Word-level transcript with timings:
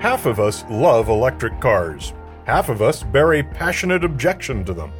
Half 0.00 0.24
of 0.24 0.40
us 0.40 0.64
love 0.70 1.10
electric 1.10 1.60
cars. 1.60 2.14
Half 2.46 2.70
of 2.70 2.80
us 2.80 3.02
bear 3.02 3.34
a 3.34 3.42
passionate 3.42 4.02
objection 4.02 4.64
to 4.64 4.72
them. 4.72 4.92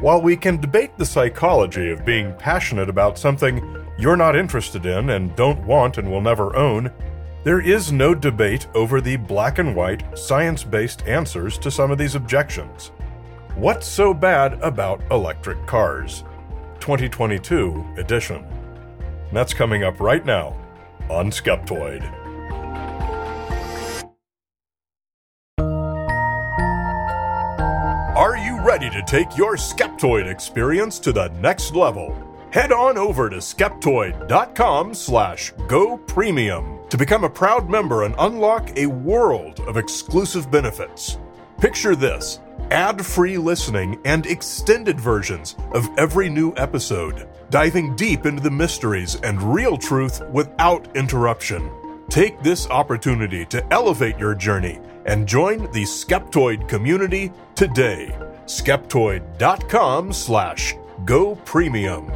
While 0.00 0.22
we 0.22 0.38
can 0.38 0.58
debate 0.58 0.96
the 0.96 1.04
psychology 1.04 1.90
of 1.90 2.06
being 2.06 2.32
passionate 2.38 2.88
about 2.88 3.18
something 3.18 3.84
you're 3.98 4.16
not 4.16 4.36
interested 4.36 4.86
in 4.86 5.10
and 5.10 5.36
don't 5.36 5.66
want 5.66 5.98
and 5.98 6.10
will 6.10 6.22
never 6.22 6.56
own, 6.56 6.90
there 7.44 7.60
is 7.60 7.92
no 7.92 8.14
debate 8.14 8.66
over 8.74 9.02
the 9.02 9.16
black 9.16 9.58
and 9.58 9.76
white, 9.76 10.18
science 10.18 10.64
based 10.64 11.06
answers 11.06 11.58
to 11.58 11.70
some 11.70 11.90
of 11.90 11.98
these 11.98 12.14
objections. 12.14 12.90
What's 13.54 13.86
so 13.86 14.14
bad 14.14 14.54
about 14.62 15.02
electric 15.10 15.66
cars? 15.66 16.24
2022 16.80 17.84
edition. 17.98 18.46
That's 19.30 19.52
coming 19.52 19.84
up 19.84 20.00
right 20.00 20.24
now 20.24 20.56
on 21.10 21.30
Skeptoid. 21.30 22.17
Ready 28.78 28.90
to 28.90 29.02
take 29.02 29.36
your 29.36 29.56
Skeptoid 29.56 30.30
experience 30.30 31.00
to 31.00 31.12
the 31.12 31.26
next 31.40 31.74
level? 31.74 32.14
Head 32.52 32.70
on 32.70 32.96
over 32.96 33.28
to 33.28 33.38
skeptoid.com 33.38 34.94
slash 34.94 35.52
go 35.66 35.96
premium 35.96 36.78
to 36.88 36.96
become 36.96 37.24
a 37.24 37.28
proud 37.28 37.68
member 37.68 38.04
and 38.04 38.14
unlock 38.20 38.70
a 38.78 38.86
world 38.86 39.58
of 39.66 39.78
exclusive 39.78 40.48
benefits. 40.48 41.18
Picture 41.60 41.96
this 41.96 42.38
ad 42.70 43.04
free 43.04 43.36
listening 43.36 44.00
and 44.04 44.26
extended 44.26 45.00
versions 45.00 45.56
of 45.72 45.88
every 45.98 46.28
new 46.28 46.54
episode, 46.56 47.28
diving 47.50 47.96
deep 47.96 48.26
into 48.26 48.40
the 48.40 48.50
mysteries 48.50 49.16
and 49.24 49.42
real 49.42 49.76
truth 49.76 50.22
without 50.30 50.96
interruption. 50.96 51.68
Take 52.10 52.40
this 52.44 52.68
opportunity 52.68 53.44
to 53.46 53.72
elevate 53.72 54.18
your 54.18 54.36
journey 54.36 54.78
and 55.04 55.26
join 55.26 55.62
the 55.72 55.82
Skeptoid 55.82 56.68
community 56.68 57.32
today. 57.56 58.16
Skeptoid.com 58.48 60.10
slash 60.10 60.74
go 61.04 61.34
premium. 61.44 62.06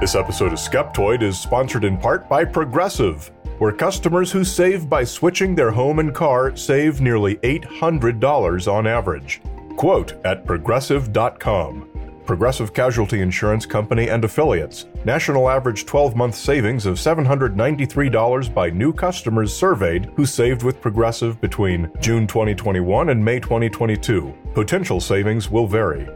This 0.00 0.16
episode 0.16 0.52
of 0.52 0.58
Skeptoid 0.58 1.22
is 1.22 1.38
sponsored 1.38 1.84
in 1.84 1.96
part 1.96 2.28
by 2.28 2.44
Progressive, 2.44 3.30
where 3.58 3.70
customers 3.70 4.32
who 4.32 4.44
save 4.44 4.90
by 4.90 5.04
switching 5.04 5.54
their 5.54 5.70
home 5.70 6.00
and 6.00 6.12
car 6.12 6.56
save 6.56 7.00
nearly 7.00 7.36
$800 7.36 8.70
on 8.70 8.86
average. 8.88 9.40
Quote 9.76 10.14
at 10.24 10.44
progressive.com. 10.44 11.95
Progressive 12.26 12.74
Casualty 12.74 13.20
Insurance 13.20 13.64
Company 13.64 14.10
and 14.10 14.24
affiliates. 14.24 14.86
National 15.04 15.48
average 15.48 15.86
12 15.86 16.16
month 16.16 16.34
savings 16.34 16.84
of 16.84 16.96
$793 16.96 18.52
by 18.52 18.68
new 18.70 18.92
customers 18.92 19.54
surveyed 19.54 20.06
who 20.16 20.26
saved 20.26 20.62
with 20.62 20.80
Progressive 20.80 21.40
between 21.40 21.90
June 22.00 22.26
2021 22.26 23.10
and 23.10 23.24
May 23.24 23.38
2022. 23.38 24.34
Potential 24.54 25.00
savings 25.00 25.50
will 25.50 25.66
vary. 25.66 26.08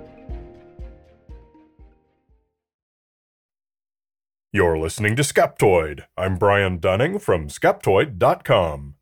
You're 4.53 4.79
listening 4.79 5.15
to 5.15 5.23
Skeptoid. 5.23 6.07
I'm 6.17 6.37
Brian 6.37 6.79
Dunning 6.79 7.21
from 7.21 7.47
Skeptoid.com. 7.47 8.97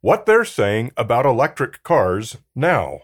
What 0.00 0.24
they're 0.24 0.46
saying 0.46 0.92
about 0.96 1.26
electric 1.26 1.82
cars 1.82 2.38
now. 2.54 3.02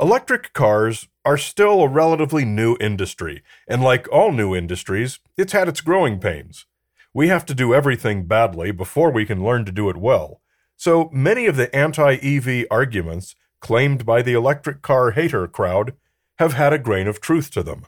Electric 0.00 0.52
cars 0.52 1.06
are 1.24 1.38
still 1.38 1.82
a 1.82 1.88
relatively 1.88 2.44
new 2.44 2.76
industry, 2.80 3.44
and 3.68 3.80
like 3.80 4.10
all 4.10 4.32
new 4.32 4.52
industries, 4.52 5.20
it's 5.36 5.52
had 5.52 5.68
its 5.68 5.80
growing 5.80 6.18
pains. 6.18 6.66
We 7.12 7.28
have 7.28 7.46
to 7.46 7.54
do 7.54 7.72
everything 7.72 8.24
badly 8.26 8.72
before 8.72 9.12
we 9.12 9.24
can 9.24 9.44
learn 9.44 9.64
to 9.66 9.72
do 9.72 9.88
it 9.88 9.96
well. 9.96 10.40
So 10.76 11.08
many 11.12 11.46
of 11.46 11.54
the 11.54 11.74
anti 11.74 12.14
EV 12.16 12.66
arguments 12.72 13.36
claimed 13.60 14.04
by 14.04 14.20
the 14.20 14.32
electric 14.32 14.82
car 14.82 15.12
hater 15.12 15.46
crowd 15.46 15.94
have 16.40 16.54
had 16.54 16.72
a 16.72 16.78
grain 16.78 17.06
of 17.06 17.20
truth 17.20 17.52
to 17.52 17.62
them. 17.62 17.86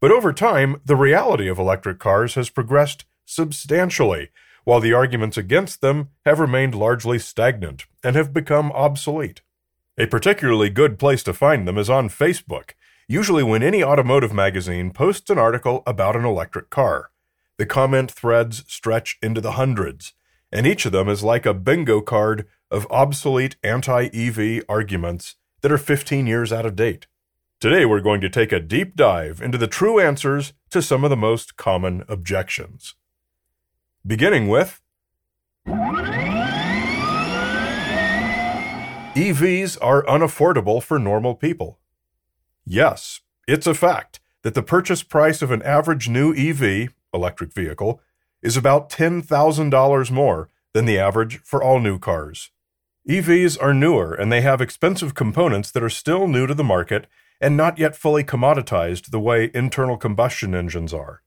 But 0.00 0.10
over 0.10 0.32
time, 0.32 0.80
the 0.86 0.96
reality 0.96 1.48
of 1.48 1.58
electric 1.58 1.98
cars 1.98 2.34
has 2.34 2.48
progressed 2.48 3.04
substantially, 3.26 4.30
while 4.64 4.80
the 4.80 4.94
arguments 4.94 5.36
against 5.36 5.82
them 5.82 6.08
have 6.24 6.40
remained 6.40 6.74
largely 6.74 7.18
stagnant 7.18 7.84
and 8.02 8.16
have 8.16 8.32
become 8.32 8.72
obsolete. 8.72 9.42
A 9.98 10.06
particularly 10.06 10.70
good 10.70 10.98
place 10.98 11.22
to 11.24 11.34
find 11.34 11.68
them 11.68 11.76
is 11.76 11.90
on 11.90 12.08
Facebook, 12.08 12.70
usually 13.06 13.42
when 13.42 13.62
any 13.62 13.84
automotive 13.84 14.32
magazine 14.32 14.90
posts 14.90 15.28
an 15.28 15.38
article 15.38 15.82
about 15.86 16.16
an 16.16 16.24
electric 16.24 16.70
car. 16.70 17.10
The 17.58 17.66
comment 17.66 18.10
threads 18.10 18.64
stretch 18.66 19.18
into 19.22 19.42
the 19.42 19.52
hundreds, 19.52 20.14
and 20.50 20.66
each 20.66 20.86
of 20.86 20.92
them 20.92 21.10
is 21.10 21.22
like 21.22 21.44
a 21.44 21.52
bingo 21.52 22.00
card 22.00 22.46
of 22.70 22.86
obsolete 22.90 23.56
anti 23.62 24.06
EV 24.14 24.64
arguments 24.66 25.36
that 25.60 25.70
are 25.70 25.78
15 25.78 26.26
years 26.26 26.54
out 26.54 26.64
of 26.64 26.74
date. 26.74 27.06
Today, 27.60 27.84
we're 27.84 28.00
going 28.00 28.22
to 28.22 28.30
take 28.30 28.50
a 28.50 28.60
deep 28.60 28.96
dive 28.96 29.42
into 29.42 29.58
the 29.58 29.68
true 29.68 30.00
answers 30.00 30.54
to 30.70 30.80
some 30.80 31.04
of 31.04 31.10
the 31.10 31.16
most 31.18 31.58
common 31.58 32.02
objections. 32.08 32.94
Beginning 34.06 34.48
with 34.48 34.80
EVs 39.14 39.76
are 39.82 40.04
unaffordable 40.04 40.82
for 40.82 40.98
normal 40.98 41.34
people. 41.34 41.78
Yes, 42.64 43.20
it's 43.46 43.66
a 43.66 43.74
fact 43.74 44.20
that 44.40 44.54
the 44.54 44.62
purchase 44.62 45.02
price 45.02 45.42
of 45.42 45.50
an 45.50 45.60
average 45.64 46.08
new 46.08 46.34
EV, 46.34 46.94
electric 47.12 47.52
vehicle, 47.52 48.00
is 48.40 48.56
about 48.56 48.88
$10,000 48.88 50.10
more 50.10 50.48
than 50.72 50.86
the 50.86 50.98
average 50.98 51.42
for 51.42 51.62
all 51.62 51.78
new 51.78 51.98
cars. 51.98 52.52
EVs 53.06 53.62
are 53.62 53.74
newer 53.74 54.14
and 54.14 54.32
they 54.32 54.40
have 54.40 54.62
expensive 54.62 55.14
components 55.14 55.70
that 55.70 55.82
are 55.82 55.90
still 55.90 56.26
new 56.26 56.46
to 56.46 56.54
the 56.54 56.64
market 56.64 57.06
and 57.38 57.54
not 57.54 57.78
yet 57.78 57.94
fully 57.94 58.24
commoditized 58.24 59.10
the 59.10 59.20
way 59.20 59.50
internal 59.52 59.98
combustion 59.98 60.54
engines 60.54 60.94
are. 60.94 61.22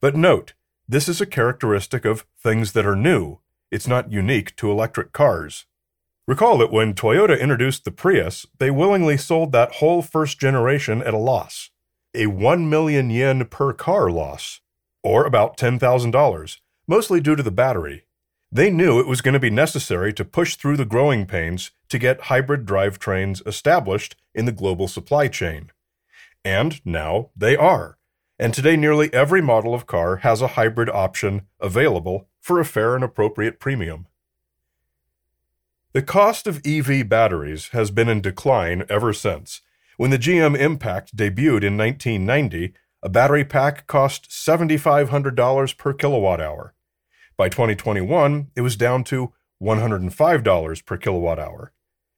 But 0.00 0.16
note, 0.16 0.54
this 0.88 1.06
is 1.06 1.20
a 1.20 1.26
characteristic 1.26 2.06
of 2.06 2.24
things 2.42 2.72
that 2.72 2.86
are 2.86 2.96
new. 2.96 3.40
It's 3.70 3.86
not 3.86 4.10
unique 4.10 4.56
to 4.56 4.70
electric 4.70 5.12
cars. 5.12 5.66
Recall 6.26 6.58
that 6.58 6.72
when 6.72 6.92
Toyota 6.92 7.40
introduced 7.40 7.84
the 7.84 7.92
Prius, 7.92 8.46
they 8.58 8.68
willingly 8.68 9.16
sold 9.16 9.52
that 9.52 9.76
whole 9.76 10.02
first 10.02 10.40
generation 10.40 11.00
at 11.02 11.14
a 11.14 11.18
loss. 11.18 11.70
A 12.14 12.26
1 12.26 12.68
million 12.68 13.10
yen 13.10 13.44
per 13.44 13.72
car 13.72 14.10
loss, 14.10 14.60
or 15.04 15.24
about 15.24 15.56
$10,000, 15.56 16.58
mostly 16.88 17.20
due 17.20 17.36
to 17.36 17.44
the 17.44 17.52
battery. 17.52 18.06
They 18.50 18.70
knew 18.70 18.98
it 18.98 19.06
was 19.06 19.20
going 19.20 19.34
to 19.34 19.40
be 19.40 19.50
necessary 19.50 20.12
to 20.14 20.24
push 20.24 20.56
through 20.56 20.78
the 20.78 20.84
growing 20.84 21.26
pains 21.26 21.70
to 21.90 21.98
get 21.98 22.22
hybrid 22.22 22.66
drivetrains 22.66 23.46
established 23.46 24.16
in 24.34 24.46
the 24.46 24.52
global 24.52 24.88
supply 24.88 25.28
chain. 25.28 25.70
And 26.44 26.84
now 26.84 27.30
they 27.36 27.56
are. 27.56 27.98
And 28.36 28.52
today, 28.52 28.76
nearly 28.76 29.14
every 29.14 29.40
model 29.40 29.74
of 29.74 29.86
car 29.86 30.16
has 30.16 30.42
a 30.42 30.48
hybrid 30.48 30.90
option 30.90 31.42
available 31.60 32.28
for 32.40 32.58
a 32.58 32.64
fair 32.64 32.96
and 32.96 33.04
appropriate 33.04 33.60
premium. 33.60 34.06
The 35.96 36.02
cost 36.02 36.46
of 36.46 36.60
EV 36.62 37.08
batteries 37.08 37.68
has 37.68 37.90
been 37.90 38.06
in 38.06 38.20
decline 38.20 38.84
ever 38.90 39.14
since. 39.14 39.62
When 39.96 40.10
the 40.10 40.18
GM 40.18 40.54
Impact 40.54 41.16
debuted 41.16 41.64
in 41.64 41.78
1990, 41.78 42.74
a 43.02 43.08
battery 43.08 43.46
pack 43.46 43.86
cost 43.86 44.28
$7,500 44.28 45.78
per 45.78 45.94
kilowatt 45.94 46.38
hour. 46.38 46.74
By 47.38 47.48
2021, 47.48 48.48
it 48.54 48.60
was 48.60 48.76
down 48.76 49.04
to 49.04 49.32
$105 49.62 50.84
per 50.84 50.96
kilowatt 50.98 51.38
hour. 51.38 51.72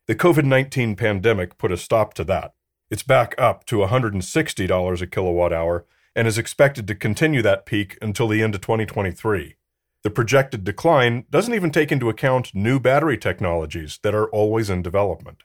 The 0.08 0.16
COVID 0.16 0.44
19 0.44 0.96
pandemic 0.96 1.56
put 1.56 1.70
a 1.70 1.76
stop 1.76 2.14
to 2.14 2.24
that. 2.24 2.54
It's 2.90 3.04
back 3.04 3.36
up 3.38 3.64
to 3.66 3.76
$160 3.76 5.00
a 5.00 5.06
kilowatt 5.06 5.52
hour 5.52 5.86
and 6.16 6.26
is 6.26 6.36
expected 6.36 6.88
to 6.88 6.96
continue 6.96 7.42
that 7.42 7.64
peak 7.64 7.96
until 8.02 8.26
the 8.26 8.42
end 8.42 8.56
of 8.56 8.60
2023. 8.60 9.54
The 10.02 10.10
projected 10.10 10.64
decline 10.64 11.24
doesn't 11.30 11.54
even 11.54 11.70
take 11.70 11.90
into 11.90 12.08
account 12.08 12.54
new 12.54 12.78
battery 12.78 13.18
technologies 13.18 13.98
that 14.02 14.14
are 14.14 14.28
always 14.30 14.70
in 14.70 14.82
development. 14.82 15.42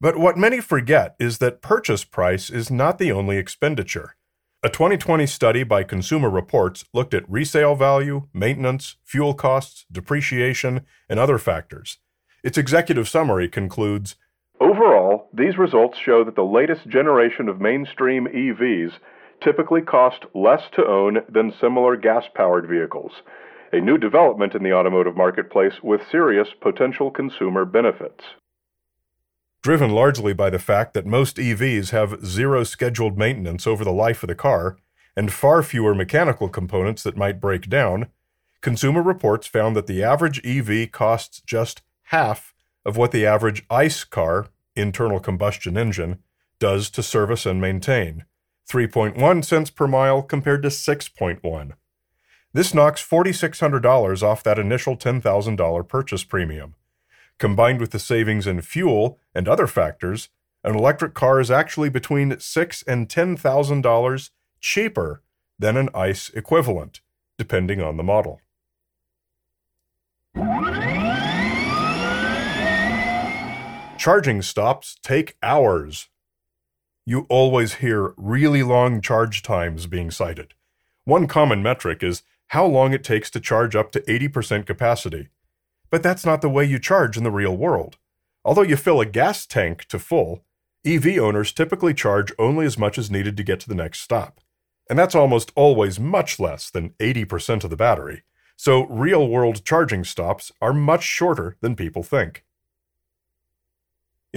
But 0.00 0.16
what 0.16 0.36
many 0.36 0.60
forget 0.60 1.16
is 1.18 1.38
that 1.38 1.62
purchase 1.62 2.04
price 2.04 2.50
is 2.50 2.70
not 2.70 2.98
the 2.98 3.12
only 3.12 3.36
expenditure. 3.36 4.16
A 4.62 4.68
2020 4.68 5.26
study 5.26 5.62
by 5.62 5.84
Consumer 5.84 6.28
Reports 6.28 6.84
looked 6.92 7.14
at 7.14 7.28
resale 7.30 7.76
value, 7.76 8.26
maintenance, 8.32 8.96
fuel 9.04 9.34
costs, 9.34 9.86
depreciation, 9.90 10.84
and 11.08 11.20
other 11.20 11.38
factors. 11.38 11.98
Its 12.42 12.58
executive 12.58 13.08
summary 13.08 13.48
concludes 13.48 14.16
Overall, 14.60 15.28
these 15.32 15.56
results 15.56 15.96
show 15.98 16.24
that 16.24 16.34
the 16.34 16.42
latest 16.42 16.88
generation 16.88 17.48
of 17.48 17.60
mainstream 17.60 18.26
EVs 18.26 18.92
typically 19.42 19.82
cost 19.82 20.24
less 20.34 20.62
to 20.72 20.86
own 20.86 21.18
than 21.28 21.52
similar 21.60 21.96
gas 21.96 22.24
powered 22.34 22.68
vehicles, 22.68 23.12
a 23.72 23.80
new 23.80 23.98
development 23.98 24.54
in 24.54 24.62
the 24.62 24.72
automotive 24.72 25.16
marketplace 25.16 25.74
with 25.82 26.00
serious 26.10 26.48
potential 26.60 27.10
consumer 27.10 27.64
benefits. 27.64 28.24
driven 29.60 29.90
largely 29.90 30.32
by 30.32 30.48
the 30.48 30.58
fact 30.58 30.94
that 30.94 31.04
most 31.04 31.36
EVs 31.36 31.90
have 31.90 32.24
zero 32.24 32.64
scheduled 32.64 33.18
maintenance 33.18 33.66
over 33.66 33.84
the 33.84 33.92
life 33.92 34.22
of 34.22 34.28
the 34.28 34.34
car 34.34 34.78
and 35.16 35.32
far 35.32 35.62
fewer 35.62 35.94
mechanical 35.94 36.48
components 36.48 37.02
that 37.02 37.16
might 37.16 37.40
break 37.40 37.68
down, 37.68 38.06
Consumer 38.60 39.02
Reports 39.02 39.46
found 39.46 39.76
that 39.76 39.86
the 39.86 40.02
average 40.02 40.40
EV 40.44 40.90
costs 40.92 41.40
just 41.40 41.82
half 42.04 42.54
of 42.84 42.96
what 42.96 43.10
the 43.12 43.26
average 43.26 43.64
ICE 43.68 44.04
car, 44.04 44.46
internal 44.76 45.20
combustion 45.20 45.76
engine, 45.76 46.20
does 46.58 46.88
to 46.90 47.02
service 47.02 47.46
and 47.46 47.60
maintain 47.60 48.24
3.1 48.68 49.44
cents 49.44 49.70
per 49.70 49.86
mile 49.86 50.22
compared 50.22 50.62
to 50.62 50.68
6.1. 50.68 51.72
This 52.52 52.74
knocks 52.74 53.06
$4,600 53.06 54.22
off 54.22 54.42
that 54.42 54.58
initial 54.58 54.96
$10,000 54.96 55.88
purchase 55.88 56.24
premium. 56.24 56.74
Combined 57.38 57.80
with 57.80 57.92
the 57.92 57.98
savings 57.98 58.46
in 58.46 58.60
fuel 58.62 59.18
and 59.34 59.48
other 59.48 59.66
factors, 59.66 60.28
an 60.64 60.74
electric 60.74 61.14
car 61.14 61.40
is 61.40 61.50
actually 61.50 61.88
between 61.88 62.38
six 62.40 62.82
and 62.82 63.08
ten 63.08 63.36
thousand 63.36 63.82
dollars 63.82 64.32
cheaper 64.60 65.22
than 65.58 65.76
an 65.76 65.88
ICE 65.94 66.30
equivalent, 66.30 67.00
depending 67.36 67.80
on 67.80 67.96
the 67.96 68.02
model. 68.02 68.40
Charging 73.98 74.42
stops 74.42 74.96
take 75.02 75.36
hours. 75.42 76.08
You 77.08 77.24
always 77.30 77.76
hear 77.76 78.12
really 78.18 78.62
long 78.62 79.00
charge 79.00 79.42
times 79.42 79.86
being 79.86 80.10
cited. 80.10 80.52
One 81.04 81.26
common 81.26 81.62
metric 81.62 82.02
is 82.02 82.22
how 82.48 82.66
long 82.66 82.92
it 82.92 83.02
takes 83.02 83.30
to 83.30 83.40
charge 83.40 83.74
up 83.74 83.92
to 83.92 84.02
80% 84.02 84.66
capacity. 84.66 85.28
But 85.88 86.02
that's 86.02 86.26
not 86.26 86.42
the 86.42 86.50
way 86.50 86.66
you 86.66 86.78
charge 86.78 87.16
in 87.16 87.24
the 87.24 87.30
real 87.30 87.56
world. 87.56 87.96
Although 88.44 88.60
you 88.60 88.76
fill 88.76 89.00
a 89.00 89.06
gas 89.06 89.46
tank 89.46 89.86
to 89.86 89.98
full, 89.98 90.44
EV 90.84 91.16
owners 91.16 91.50
typically 91.50 91.94
charge 91.94 92.30
only 92.38 92.66
as 92.66 92.76
much 92.76 92.98
as 92.98 93.10
needed 93.10 93.38
to 93.38 93.42
get 93.42 93.58
to 93.60 93.70
the 93.70 93.74
next 93.74 94.02
stop. 94.02 94.42
And 94.90 94.98
that's 94.98 95.14
almost 95.14 95.50
always 95.56 95.98
much 95.98 96.38
less 96.38 96.68
than 96.68 96.90
80% 97.00 97.64
of 97.64 97.70
the 97.70 97.76
battery. 97.76 98.24
So 98.54 98.84
real 98.84 99.26
world 99.26 99.64
charging 99.64 100.04
stops 100.04 100.52
are 100.60 100.74
much 100.74 101.04
shorter 101.04 101.56
than 101.62 101.74
people 101.74 102.02
think. 102.02 102.44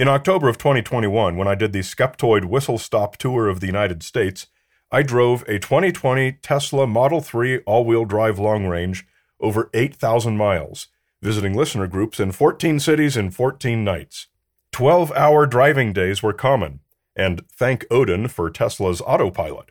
In 0.02 0.08
October 0.08 0.48
of 0.48 0.58
2021, 0.58 1.36
when 1.36 1.46
I 1.46 1.54
did 1.54 1.72
the 1.72 1.78
Skeptoid 1.78 2.46
whistle 2.46 2.76
stop 2.76 3.16
tour 3.18 3.46
of 3.46 3.60
the 3.60 3.68
United 3.68 4.02
States, 4.02 4.48
I 4.90 5.04
drove 5.04 5.42
a 5.42 5.60
2020 5.60 6.40
Tesla 6.42 6.88
Model 6.88 7.20
3 7.20 7.58
all 7.58 7.84
wheel 7.84 8.04
drive 8.04 8.36
long 8.36 8.66
range 8.66 9.06
over 9.38 9.70
8,000 9.72 10.36
miles, 10.36 10.88
visiting 11.22 11.54
listener 11.54 11.86
groups 11.86 12.18
in 12.18 12.32
14 12.32 12.80
cities 12.80 13.16
in 13.16 13.30
14 13.30 13.84
nights. 13.84 14.26
12 14.72 15.12
hour 15.12 15.46
driving 15.46 15.92
days 15.92 16.20
were 16.20 16.32
common, 16.32 16.80
and 17.14 17.48
thank 17.48 17.86
Odin 17.88 18.26
for 18.26 18.50
Tesla's 18.50 19.00
autopilot. 19.02 19.70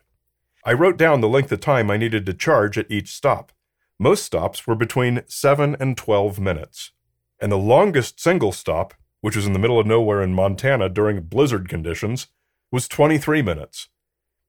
I 0.64 0.72
wrote 0.72 0.96
down 0.96 1.20
the 1.20 1.28
length 1.28 1.52
of 1.52 1.60
time 1.60 1.90
I 1.90 1.98
needed 1.98 2.24
to 2.24 2.32
charge 2.32 2.78
at 2.78 2.90
each 2.90 3.12
stop. 3.12 3.52
Most 3.98 4.24
stops 4.24 4.66
were 4.66 4.76
between 4.76 5.24
7 5.26 5.76
and 5.78 5.94
12 5.94 6.40
minutes, 6.40 6.92
and 7.38 7.52
the 7.52 7.58
longest 7.58 8.18
single 8.18 8.52
stop 8.52 8.94
which 9.22 9.36
was 9.36 9.46
in 9.46 9.54
the 9.54 9.58
middle 9.58 9.80
of 9.80 9.86
nowhere 9.86 10.20
in 10.22 10.34
Montana 10.34 10.90
during 10.90 11.22
blizzard 11.22 11.68
conditions, 11.68 12.26
was 12.70 12.88
23 12.88 13.40
minutes. 13.40 13.88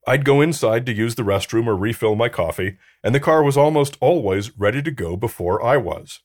I'd 0.06 0.24
go 0.24 0.42
inside 0.42 0.84
to 0.86 0.92
use 0.92 1.14
the 1.14 1.22
restroom 1.22 1.66
or 1.66 1.76
refill 1.76 2.14
my 2.14 2.28
coffee, 2.28 2.76
and 3.02 3.14
the 3.14 3.20
car 3.20 3.42
was 3.42 3.56
almost 3.56 3.96
always 4.00 4.56
ready 4.58 4.82
to 4.82 4.90
go 4.90 5.16
before 5.16 5.64
I 5.64 5.78
was. 5.78 6.20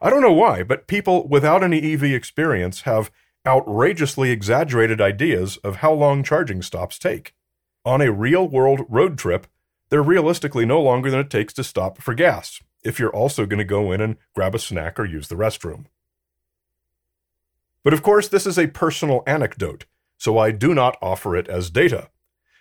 I 0.00 0.08
don't 0.08 0.22
know 0.22 0.32
why, 0.32 0.62
but 0.62 0.86
people 0.86 1.28
without 1.28 1.62
any 1.62 1.92
EV 1.92 2.04
experience 2.04 2.82
have 2.82 3.10
outrageously 3.46 4.30
exaggerated 4.30 5.00
ideas 5.00 5.56
of 5.58 5.76
how 5.76 5.92
long 5.92 6.22
charging 6.22 6.62
stops 6.62 6.98
take. 6.98 7.34
On 7.84 8.00
a 8.00 8.12
real 8.12 8.48
world 8.48 8.86
road 8.88 9.18
trip, 9.18 9.46
they're 9.90 10.02
realistically 10.02 10.64
no 10.64 10.80
longer 10.80 11.10
than 11.10 11.20
it 11.20 11.30
takes 11.30 11.52
to 11.54 11.64
stop 11.64 11.98
for 12.00 12.14
gas, 12.14 12.60
if 12.84 12.98
you're 12.98 13.14
also 13.14 13.44
going 13.44 13.58
to 13.58 13.64
go 13.64 13.90
in 13.90 14.00
and 14.00 14.16
grab 14.34 14.54
a 14.54 14.58
snack 14.58 15.00
or 15.00 15.04
use 15.04 15.28
the 15.28 15.34
restroom. 15.34 15.86
But 17.84 17.92
of 17.92 18.02
course, 18.02 18.28
this 18.28 18.46
is 18.46 18.58
a 18.58 18.66
personal 18.68 19.22
anecdote, 19.26 19.86
so 20.18 20.38
I 20.38 20.50
do 20.50 20.74
not 20.74 20.96
offer 21.00 21.36
it 21.36 21.48
as 21.48 21.70
data. 21.70 22.10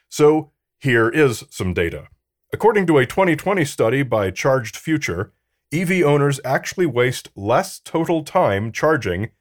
So 0.09 0.51
here 0.79 1.09
is 1.09 1.43
some 1.49 1.73
data. 1.73 2.07
According 2.53 2.87
to 2.87 2.97
a 2.97 3.05
2020 3.05 3.65
study 3.65 4.03
by 4.03 4.31
Charged 4.31 4.77
Future, 4.77 5.33
EV 5.73 6.03
owners 6.03 6.39
actually 6.45 6.85
waste 6.85 7.29
less 7.35 7.79
total 7.79 8.23
time 8.23 8.71
charging 8.71 9.31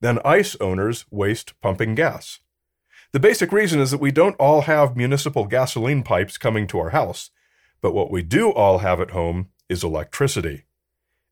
than 0.00 0.18
ICE 0.24 0.56
owners 0.60 1.04
waste 1.10 1.54
pumping 1.60 1.94
gas. 1.94 2.40
The 3.12 3.20
basic 3.20 3.52
reason 3.52 3.80
is 3.80 3.92
that 3.92 4.00
we 4.00 4.10
don't 4.10 4.36
all 4.36 4.62
have 4.62 4.96
municipal 4.96 5.46
gasoline 5.46 6.02
pipes 6.02 6.36
coming 6.38 6.66
to 6.66 6.78
our 6.80 6.90
house, 6.90 7.30
but 7.80 7.94
what 7.94 8.10
we 8.10 8.22
do 8.22 8.50
all 8.50 8.78
have 8.78 9.00
at 9.00 9.12
home 9.12 9.48
is 9.68 9.84
electricity. 9.84 10.64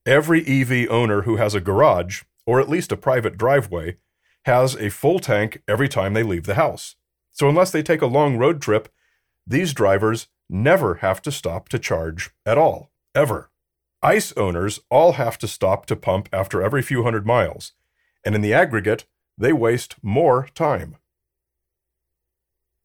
Every 0.07 0.47
EV 0.47 0.89
owner 0.89 1.23
who 1.23 1.37
has 1.37 1.55
a 1.55 1.61
garage, 1.61 2.23
or 2.47 2.61
at 2.61 2.69
least 2.69 2.93
a 2.93 2.97
private 2.97 3.37
driveway, 3.37 3.97
has 4.45 4.75
a 4.75 4.91
full 4.91 5.19
tank 5.19 5.63
every 5.67 5.89
time 5.89 6.15
they 6.15 6.23
leave 6.23 6.45
the 6.45 6.55
house. 6.55 6.97
So 7.33 7.49
unless 7.49 7.71
they 7.71 7.83
take 7.83 8.03
a 8.03 8.07
long 8.07 8.37
road 8.37 8.61
trip, 8.61 8.89
these 9.47 9.75
drivers 9.75 10.29
never 10.49 10.97
have 10.97 11.23
to 11.23 11.33
stop 11.33 11.69
to 11.71 11.79
charge 11.79 12.31
at 12.45 12.59
all, 12.59 12.91
ever. 13.15 13.51
ICE 14.03 14.33
owners 14.37 14.81
all 14.91 15.13
have 15.13 15.39
to 15.39 15.49
stop 15.49 15.87
to 15.87 15.97
pump 15.97 16.29
after 16.33 16.63
every 16.63 16.83
few 16.83 17.03
hundred 17.03 17.27
miles, 17.27 17.73
and 18.25 18.35
in 18.35 18.43
the 18.43 18.53
aggregate, 18.53 19.07
they 19.39 19.53
waste 19.53 19.97
more 20.03 20.49
time. 20.55 20.97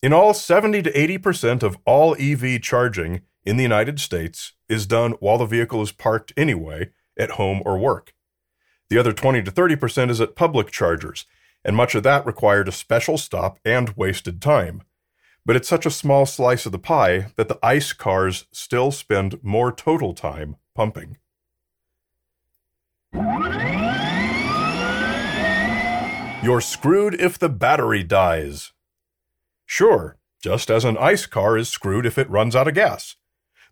In 0.01 0.13
all, 0.13 0.33
70 0.33 0.81
to 0.83 0.91
80% 0.91 1.61
of 1.61 1.77
all 1.85 2.15
EV 2.17 2.61
charging 2.61 3.21
in 3.43 3.57
the 3.57 3.63
United 3.63 3.99
States 3.99 4.53
is 4.69 4.85
done 4.85 5.11
while 5.19 5.37
the 5.37 5.45
vehicle 5.45 5.81
is 5.81 5.91
parked 5.91 6.31
anyway, 6.37 6.91
at 7.17 7.31
home 7.31 7.61
or 7.65 7.77
work. 7.77 8.13
The 8.89 8.97
other 8.97 9.13
20 9.13 9.43
to 9.43 9.51
30% 9.51 10.09
is 10.09 10.19
at 10.19 10.35
public 10.35 10.71
chargers, 10.71 11.25
and 11.63 11.75
much 11.75 11.93
of 11.93 12.03
that 12.03 12.25
required 12.25 12.67
a 12.67 12.71
special 12.71 13.17
stop 13.17 13.59
and 13.63 13.89
wasted 13.91 14.41
time. 14.41 14.81
But 15.45 15.55
it's 15.55 15.69
such 15.69 15.85
a 15.85 15.91
small 15.91 16.25
slice 16.25 16.65
of 16.65 16.71
the 16.71 16.79
pie 16.79 17.27
that 17.35 17.47
the 17.47 17.59
ICE 17.61 17.93
cars 17.93 18.45
still 18.51 18.91
spend 18.91 19.43
more 19.43 19.71
total 19.71 20.13
time 20.13 20.55
pumping. 20.73 21.17
You're 26.41 26.61
screwed 26.61 27.19
if 27.19 27.37
the 27.37 27.49
battery 27.49 28.03
dies. 28.03 28.71
Sure, 29.65 30.17
just 30.41 30.71
as 30.71 30.85
an 30.85 30.97
ICE 30.97 31.25
car 31.27 31.57
is 31.57 31.69
screwed 31.69 32.05
if 32.05 32.17
it 32.17 32.29
runs 32.29 32.55
out 32.55 32.67
of 32.67 32.73
gas. 32.73 33.17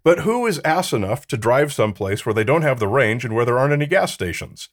But 0.04 0.20
who 0.20 0.46
is 0.46 0.60
ass 0.64 0.94
enough 0.94 1.26
to 1.28 1.38
drive 1.38 1.74
someplace 1.74 2.26
where 2.26 2.34
they 2.34 2.44
don't 2.44 2.62
have 2.62 2.80
the 2.80 2.88
range 2.88 3.26
and 3.26 3.34
where 3.34 3.46
there 3.46 3.58
aren't 3.58 3.74
any 3.74 3.88
gas 3.88 4.14
stations? 4.14 4.70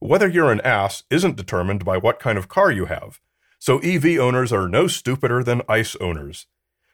Whether 0.00 0.28
you're 0.28 0.52
an 0.52 0.60
ass 0.60 1.02
isn't 1.10 1.36
determined 1.36 1.84
by 1.84 1.98
what 1.98 2.20
kind 2.20 2.38
of 2.38 2.48
car 2.48 2.70
you 2.70 2.84
have, 2.84 3.20
so 3.58 3.78
EV 3.80 4.20
owners 4.20 4.52
are 4.52 4.68
no 4.68 4.86
stupider 4.86 5.42
than 5.42 5.62
ICE 5.68 5.96
owners. 5.96 6.46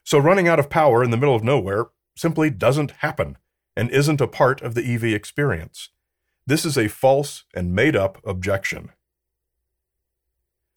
So 0.05 0.19
running 0.19 0.49
out 0.49 0.59
of 0.59 0.71
power 0.71 1.05
in 1.05 1.11
the 1.11 1.19
middle 1.19 1.35
of 1.35 1.45
nowhere 1.45 1.87
simply 2.17 2.49
doesn't 2.49 2.93
happen 3.03 3.37
and 3.77 3.91
isn't 3.91 4.23
a 4.23 4.27
part 4.27 4.63
of 4.63 4.75
the 4.75 4.95
EV 4.95 5.05
experience. 5.05 5.91
This 6.47 6.65
is 6.65 6.79
a 6.79 6.89
false 6.89 7.45
and 7.55 7.75
made 7.75 7.95
up 7.95 8.25
objection. 8.27 8.91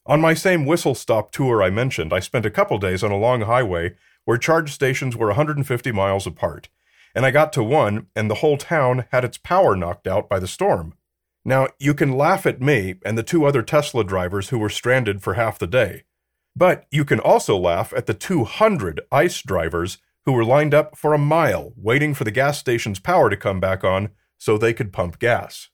On 0.04 0.20
my 0.20 0.34
same 0.34 0.66
whistle 0.66 0.94
stop 0.94 1.32
tour 1.32 1.62
I 1.62 1.70
mentioned, 1.70 2.12
I 2.12 2.20
spent 2.20 2.46
a 2.46 2.50
couple 2.50 2.78
days 2.78 3.02
on 3.02 3.10
a 3.10 3.18
long 3.18 3.42
highway 3.42 3.94
where 4.24 4.38
charge 4.38 4.72
stations 4.72 5.16
were 5.16 5.28
150 5.28 5.92
miles 5.92 6.26
apart, 6.26 6.68
and 7.14 7.24
I 7.24 7.30
got 7.30 7.54
to 7.54 7.62
one 7.62 8.06
and 8.14 8.30
the 8.30 8.36
whole 8.36 8.58
town 8.58 9.06
had 9.12 9.24
its 9.24 9.38
power 9.38 9.74
knocked 9.74 10.06
out 10.06 10.28
by 10.28 10.38
the 10.38 10.46
storm. 10.46 10.94
Now, 11.48 11.68
you 11.78 11.94
can 11.94 12.12
laugh 12.12 12.44
at 12.44 12.60
me 12.60 12.96
and 13.06 13.16
the 13.16 13.22
two 13.22 13.46
other 13.46 13.62
Tesla 13.62 14.04
drivers 14.04 14.50
who 14.50 14.58
were 14.58 14.68
stranded 14.68 15.22
for 15.22 15.32
half 15.32 15.58
the 15.58 15.66
day. 15.66 16.02
But 16.54 16.84
you 16.90 17.06
can 17.06 17.18
also 17.18 17.56
laugh 17.56 17.90
at 17.96 18.04
the 18.04 18.12
200 18.12 19.00
ICE 19.10 19.42
drivers 19.44 19.96
who 20.26 20.32
were 20.32 20.44
lined 20.44 20.74
up 20.74 20.98
for 20.98 21.14
a 21.14 21.18
mile 21.18 21.72
waiting 21.74 22.12
for 22.12 22.24
the 22.24 22.30
gas 22.30 22.58
station's 22.58 23.00
power 23.00 23.30
to 23.30 23.36
come 23.36 23.60
back 23.60 23.82
on 23.82 24.10
so 24.36 24.58
they 24.58 24.74
could 24.74 24.92
pump 24.92 25.18
gas. 25.18 25.70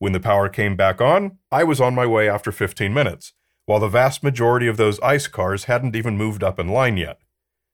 When 0.00 0.10
the 0.10 0.18
power 0.18 0.48
came 0.48 0.74
back 0.74 1.00
on, 1.00 1.38
I 1.52 1.62
was 1.62 1.80
on 1.80 1.94
my 1.94 2.06
way 2.06 2.28
after 2.28 2.50
15 2.50 2.92
minutes, 2.92 3.34
while 3.66 3.78
the 3.78 3.86
vast 3.86 4.20
majority 4.24 4.66
of 4.66 4.78
those 4.78 4.98
ICE 4.98 5.28
cars 5.28 5.64
hadn't 5.64 5.94
even 5.94 6.18
moved 6.18 6.42
up 6.42 6.58
in 6.58 6.66
line 6.66 6.96
yet. 6.96 7.20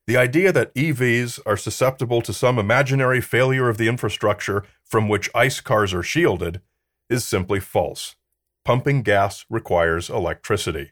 The 0.07 0.17
idea 0.17 0.51
that 0.53 0.75
EVs 0.75 1.39
are 1.47 1.57
susceptible 1.57 2.23
to 2.23 2.33
some 2.33 2.59
imaginary 2.59 3.21
failure 3.21 3.69
of 3.69 3.79
the 3.79 3.87
infrastructure 3.87 4.65
from 4.85 5.09
which 5.09 5.31
ICE 5.35 5.61
cars 5.61 5.95
are 5.95 6.03
shielded 6.03 6.61
is 7.09 7.25
simply 7.25 7.61
false. 7.61 8.17
Pumping 8.65 9.03
gas 9.03 9.45
requires 9.49 10.11
electricity. 10.11 10.91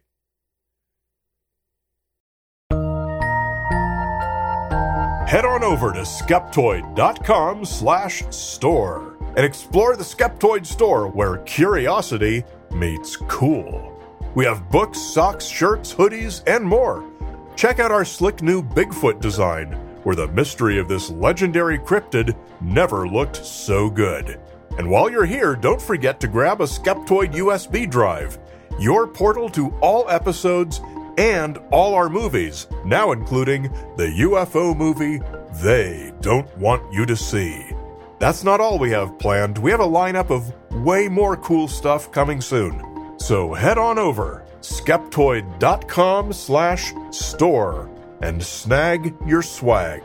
Head 5.30 5.44
on 5.44 5.64
over 5.64 5.92
to 5.92 6.00
skeptoid.com 6.00 7.64
slash 7.64 8.24
store 8.30 9.16
and 9.36 9.46
explore 9.46 9.96
the 9.96 10.04
Skeptoid 10.04 10.66
store 10.66 11.08
where 11.08 11.38
curiosity 11.38 12.44
meets 12.72 13.16
cool. 13.16 13.96
We 14.34 14.44
have 14.44 14.68
books, 14.70 15.00
socks, 15.00 15.46
shirts, 15.46 15.94
hoodies, 15.94 16.42
and 16.46 16.64
more. 16.64 17.09
Check 17.56 17.78
out 17.78 17.92
our 17.92 18.04
slick 18.04 18.42
new 18.42 18.62
Bigfoot 18.62 19.20
design, 19.20 19.72
where 20.02 20.16
the 20.16 20.28
mystery 20.28 20.78
of 20.78 20.88
this 20.88 21.10
legendary 21.10 21.78
cryptid 21.78 22.34
never 22.60 23.06
looked 23.06 23.44
so 23.44 23.90
good. 23.90 24.40
And 24.78 24.88
while 24.88 25.10
you're 25.10 25.26
here, 25.26 25.56
don't 25.56 25.82
forget 25.82 26.20
to 26.20 26.28
grab 26.28 26.60
a 26.60 26.64
Skeptoid 26.64 27.34
USB 27.34 27.90
drive, 27.90 28.38
your 28.78 29.06
portal 29.06 29.50
to 29.50 29.70
all 29.80 30.08
episodes 30.08 30.80
and 31.18 31.58
all 31.70 31.94
our 31.94 32.08
movies, 32.08 32.66
now 32.84 33.12
including 33.12 33.64
the 33.96 34.06
UFO 34.20 34.74
movie 34.74 35.20
They 35.62 36.12
Don't 36.22 36.56
Want 36.56 36.90
You 36.92 37.04
to 37.04 37.16
See. 37.16 37.72
That's 38.18 38.44
not 38.44 38.60
all 38.60 38.78
we 38.78 38.90
have 38.90 39.18
planned. 39.18 39.58
We 39.58 39.70
have 39.70 39.80
a 39.80 39.84
lineup 39.84 40.30
of 40.30 40.52
way 40.82 41.08
more 41.08 41.36
cool 41.36 41.68
stuff 41.68 42.10
coming 42.10 42.40
soon. 42.40 43.16
So 43.18 43.52
head 43.52 43.76
on 43.76 43.98
over 43.98 44.46
skeptoid.com 44.60 46.32
slash 46.32 46.92
store 47.10 47.90
and 48.22 48.42
snag 48.42 49.14
your 49.26 49.42
swag. 49.42 50.02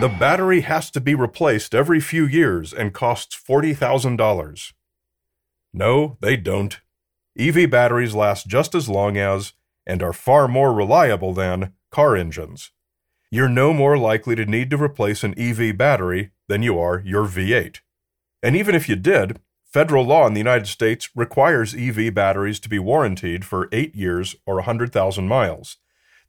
The 0.00 0.08
battery 0.08 0.60
has 0.60 0.92
to 0.92 1.00
be 1.00 1.16
replaced 1.16 1.74
every 1.74 1.98
few 1.98 2.24
years 2.24 2.72
and 2.72 2.94
costs 2.94 3.36
$40,000. 3.36 4.72
No, 5.74 6.16
they 6.20 6.36
don't. 6.36 6.80
EV 7.36 7.68
batteries 7.68 8.14
last 8.14 8.46
just 8.46 8.76
as 8.76 8.88
long 8.88 9.16
as, 9.16 9.54
and 9.84 10.00
are 10.00 10.12
far 10.12 10.46
more 10.46 10.72
reliable 10.72 11.34
than, 11.34 11.72
car 11.90 12.14
engines. 12.16 12.70
You're 13.30 13.48
no 13.48 13.74
more 13.74 13.98
likely 13.98 14.34
to 14.36 14.46
need 14.46 14.70
to 14.70 14.82
replace 14.82 15.22
an 15.22 15.38
EV 15.38 15.76
battery 15.76 16.30
than 16.48 16.62
you 16.62 16.78
are 16.78 17.02
your 17.04 17.26
V8. 17.26 17.80
And 18.42 18.56
even 18.56 18.74
if 18.74 18.88
you 18.88 18.96
did, 18.96 19.38
federal 19.66 20.06
law 20.06 20.26
in 20.26 20.32
the 20.32 20.40
United 20.40 20.66
States 20.66 21.10
requires 21.14 21.74
EV 21.74 22.14
batteries 22.14 22.58
to 22.60 22.70
be 22.70 22.78
warranted 22.78 23.44
for 23.44 23.68
8 23.70 23.94
years 23.94 24.34
or 24.46 24.54
100,000 24.56 25.28
miles, 25.28 25.76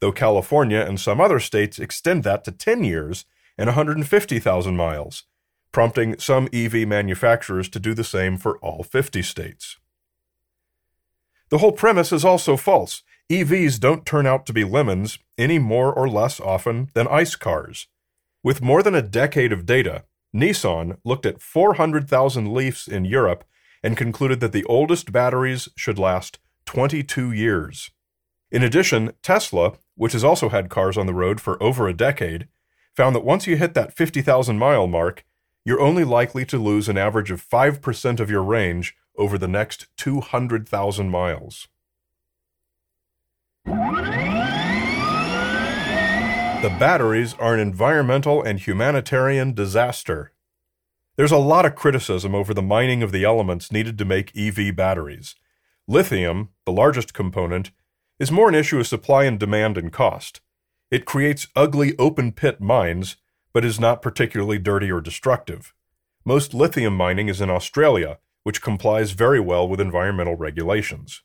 though 0.01 0.11
California 0.11 0.79
and 0.79 0.99
some 0.99 1.21
other 1.21 1.39
states 1.39 1.79
extend 1.79 2.23
that 2.23 2.43
to 2.43 2.51
10 2.51 2.83
years 2.83 3.23
and 3.57 3.67
150,000 3.67 4.75
miles, 4.75 5.23
prompting 5.71 6.19
some 6.19 6.49
EV 6.51 6.85
manufacturers 6.85 7.69
to 7.69 7.79
do 7.79 7.93
the 7.93 8.03
same 8.03 8.37
for 8.37 8.57
all 8.57 8.83
50 8.83 9.21
states. 9.21 9.77
The 11.49 11.59
whole 11.59 11.71
premise 11.71 12.11
is 12.11 12.25
also 12.25 12.57
false. 12.57 13.03
EVs 13.31 13.79
don't 13.79 14.07
turn 14.07 14.25
out 14.25 14.47
to 14.47 14.53
be 14.53 14.63
lemons 14.63 15.19
any 15.37 15.59
more 15.59 15.93
or 15.93 16.09
less 16.09 16.39
often 16.39 16.89
than 16.95 17.07
ICE 17.07 17.35
cars. 17.35 17.87
With 18.43 18.63
more 18.63 18.81
than 18.81 18.95
a 18.95 19.03
decade 19.03 19.51
of 19.51 19.67
data, 19.67 20.05
Nissan 20.35 20.97
looked 21.05 21.27
at 21.27 21.39
400,000 21.39 22.51
Leafs 22.51 22.87
in 22.87 23.05
Europe 23.05 23.43
and 23.83 23.95
concluded 23.95 24.39
that 24.39 24.51
the 24.51 24.63
oldest 24.63 25.11
batteries 25.11 25.69
should 25.75 25.99
last 25.99 26.39
22 26.65 27.31
years. 27.31 27.91
In 28.51 28.63
addition, 28.63 29.11
Tesla, 29.21 29.73
which 29.93 30.13
has 30.13 30.23
also 30.23 30.49
had 30.49 30.71
cars 30.71 30.97
on 30.97 31.05
the 31.05 31.13
road 31.13 31.39
for 31.39 31.61
over 31.61 31.87
a 31.87 31.93
decade, 31.93 32.47
found 32.95 33.15
that 33.15 33.23
once 33.23 33.45
you 33.45 33.57
hit 33.57 33.75
that 33.75 33.95
50,000 33.95 34.57
mile 34.57 34.87
mark, 34.87 35.23
you're 35.63 35.79
only 35.79 36.03
likely 36.03 36.45
to 36.45 36.57
lose 36.57 36.89
an 36.89 36.97
average 36.97 37.29
of 37.29 37.47
5% 37.47 38.19
of 38.19 38.31
your 38.31 38.43
range 38.43 38.95
over 39.15 39.37
the 39.37 39.47
next 39.47 39.85
200,000 39.97 41.11
miles. 41.11 41.67
The 46.61 46.75
batteries 46.77 47.35
are 47.35 47.53
an 47.53 47.61
environmental 47.61 48.43
and 48.43 48.59
humanitarian 48.59 49.53
disaster. 49.53 50.33
There's 51.15 51.31
a 51.31 51.37
lot 51.37 51.65
of 51.65 51.75
criticism 51.75 52.35
over 52.35 52.53
the 52.53 52.61
mining 52.61 53.01
of 53.01 53.13
the 53.13 53.23
elements 53.23 53.71
needed 53.71 53.97
to 53.97 54.03
make 54.03 54.35
EV 54.37 54.75
batteries. 54.75 55.35
Lithium, 55.87 56.49
the 56.65 56.73
largest 56.73 57.13
component, 57.13 57.71
is 58.19 58.29
more 58.29 58.49
an 58.49 58.55
issue 58.55 58.77
of 58.77 58.87
supply 58.87 59.23
and 59.23 59.39
demand 59.39 59.77
and 59.77 59.91
cost. 59.93 60.41
It 60.91 61.05
creates 61.05 61.47
ugly 61.55 61.97
open 61.97 62.33
pit 62.33 62.59
mines, 62.59 63.15
but 63.53 63.63
is 63.63 63.79
not 63.79 64.01
particularly 64.01 64.59
dirty 64.59 64.91
or 64.91 64.99
destructive. 64.99 65.73
Most 66.25 66.53
lithium 66.53 66.93
mining 66.93 67.29
is 67.29 67.39
in 67.39 67.49
Australia, 67.49 68.19
which 68.43 68.61
complies 68.61 69.11
very 69.11 69.39
well 69.39 69.65
with 69.65 69.79
environmental 69.79 70.35
regulations. 70.35 71.21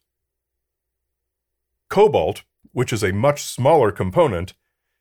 Cobalt, 1.94 2.42
which 2.72 2.92
is 2.92 3.04
a 3.04 3.12
much 3.12 3.44
smaller 3.44 3.92
component, 3.92 4.54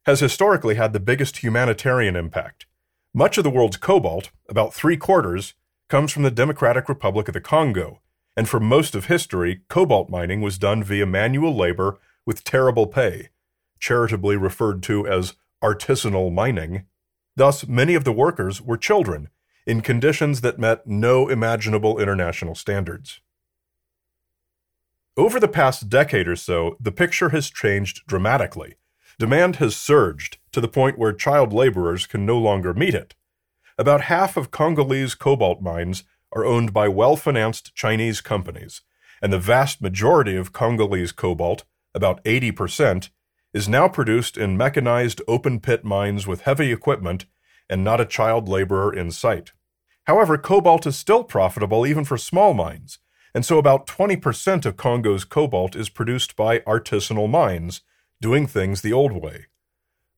has 0.06 0.20
historically 0.20 0.76
had 0.76 0.94
the 0.94 1.00
biggest 1.00 1.38
humanitarian 1.38 2.16
impact. 2.16 2.68
Much 3.16 3.40
of 3.40 3.44
the 3.44 3.50
world's 3.50 3.78
cobalt, 3.78 4.30
about 4.48 4.76
three 4.76 4.96
quarters, 4.96 5.56
comes 5.90 6.12
from 6.12 6.22
the 6.22 6.30
Democratic 6.30 6.88
Republic 6.88 7.28
of 7.28 7.34
the 7.34 7.42
Congo, 7.42 8.00
and 8.38 8.48
for 8.48 8.60
most 8.60 8.94
of 8.94 9.06
history, 9.06 9.62
cobalt 9.70 10.08
mining 10.08 10.40
was 10.40 10.60
done 10.60 10.84
via 10.84 11.08
manual 11.08 11.58
labor 11.58 11.98
with 12.28 12.44
terrible 12.44 12.86
pay 12.86 13.30
charitably 13.80 14.38
referred 14.38 14.84
to 14.84 15.08
as 15.08 15.34
artisanal 15.64 16.32
mining. 16.32 16.86
Thus, 17.36 17.68
many 17.68 17.96
of 17.96 18.04
the 18.04 18.14
workers 18.14 18.62
were 18.62 18.78
children, 18.78 19.30
in 19.66 19.82
conditions 19.82 20.42
that 20.42 20.60
met 20.60 20.86
no 20.86 21.28
imaginable 21.28 21.98
international 21.98 22.54
standards. 22.54 23.20
Over 25.16 25.40
the 25.40 25.48
past 25.48 25.90
decade 25.90 26.28
or 26.28 26.36
so, 26.36 26.76
the 26.80 26.92
picture 26.92 27.30
has 27.30 27.52
changed 27.52 28.02
dramatically. 28.08 28.78
Demand 29.20 29.58
has 29.58 29.76
surged 29.76 30.40
to 30.52 30.60
the 30.60 30.68
point 30.68 30.98
where 30.98 31.14
child 31.14 31.54
laborers 31.54 32.08
can 32.08 32.26
no 32.26 32.40
longer 32.40 32.74
meet 32.74 32.96
it. 32.96 33.14
About 33.78 34.02
half 34.02 34.38
of 34.38 34.50
Congolese 34.50 35.14
cobalt 35.14 35.62
mines 35.62 36.04
are 36.32 36.46
owned 36.46 36.74
by 36.74 36.88
well 36.88 37.16
financed 37.16 37.76
Chinese 37.76 38.22
companies, 38.22 38.82
and 39.22 39.32
the 39.32 39.38
vast 39.38 39.84
majority 39.84 40.36
of 40.36 40.52
Congolese 40.52 41.12
cobalt, 41.12 41.64
about 41.94 42.24
80%, 42.24 43.10
is 43.54 43.70
now 43.70 43.88
produced 43.88 44.36
in 44.36 44.58
mechanized 44.58 45.22
open 45.28 45.60
pit 45.60 45.86
mines 45.86 46.26
with 46.26 46.42
heavy 46.42 46.72
equipment 46.72 47.28
and 47.70 47.84
not 47.84 48.02
a 48.02 48.06
child 48.06 48.50
laborer 48.50 48.92
in 48.92 49.12
sight. 49.12 49.52
However, 50.06 50.40
cobalt 50.40 50.88
is 50.88 50.98
still 50.98 51.24
profitable 51.24 51.86
even 51.86 52.04
for 52.04 52.18
small 52.18 52.56
mines, 52.56 52.98
and 53.34 53.46
so 53.46 53.58
about 53.58 53.88
20% 53.88 54.66
of 54.66 54.78
Congo's 54.78 55.26
cobalt 55.26 55.76
is 55.76 55.90
produced 55.90 56.36
by 56.36 56.60
artisanal 56.60 57.30
mines, 57.30 57.82
doing 58.22 58.48
things 58.48 58.82
the 58.82 58.94
old 58.94 59.14
way. 59.14 59.48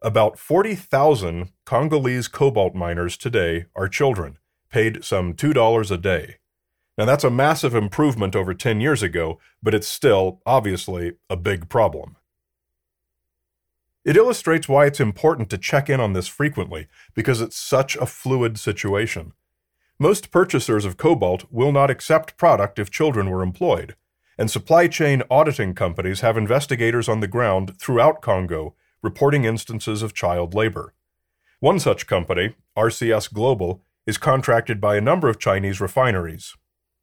About 0.02 0.38
40,000 0.38 1.50
Congolese 1.66 2.28
cobalt 2.28 2.76
miners 2.76 3.18
today 3.18 3.66
are 3.76 3.88
children, 3.88 4.38
paid 4.70 5.04
some 5.04 5.34
$2 5.34 5.92
a 5.92 5.98
day. 5.98 6.36
Now, 6.98 7.06
that's 7.06 7.24
a 7.24 7.30
massive 7.30 7.76
improvement 7.76 8.36
over 8.36 8.54
10 8.54 8.80
years 8.80 9.04
ago, 9.04 9.40
but 9.62 9.74
it's 9.74 9.88
still, 9.88 10.42
obviously, 10.46 11.14
a 11.30 11.36
big 11.36 11.68
problem. 11.68 12.16
It 14.06 14.16
illustrates 14.16 14.70
why 14.70 14.86
it's 14.86 15.00
important 15.00 15.50
to 15.50 15.58
check 15.58 15.90
in 15.90 16.00
on 16.00 16.14
this 16.14 16.28
frequently, 16.28 16.88
because 17.16 17.42
it's 17.42 17.58
such 17.58 17.96
a 17.96 18.06
fluid 18.06 18.60
situation. 18.60 19.34
Most 20.00 20.30
purchasers 20.30 20.84
of 20.84 20.98
cobalt 20.98 21.46
will 21.50 21.72
not 21.72 21.90
accept 21.90 22.36
product 22.36 22.80
if 22.80 22.92
children 22.92 23.30
were 23.30 23.42
employed, 23.42 23.96
and 24.38 24.52
supply 24.52 24.88
chain 24.88 25.24
auditing 25.30 25.74
companies 25.74 26.20
have 26.20 26.36
investigators 26.36 27.08
on 27.08 27.22
the 27.22 27.30
ground 27.30 27.80
throughout 27.80 28.22
Congo 28.22 28.76
reporting 29.02 29.46
instances 29.46 30.02
of 30.02 30.14
child 30.14 30.54
labor. 30.54 30.94
One 31.62 31.80
such 31.80 32.08
company, 32.08 32.56
RCS 32.78 33.32
Global, 33.32 33.84
is 34.06 34.18
contracted 34.18 34.82
by 34.82 34.98
a 34.98 35.02
number 35.02 35.30
of 35.30 35.40
Chinese 35.40 35.80
refineries. 35.80 36.56